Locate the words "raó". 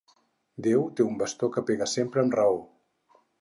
2.41-2.59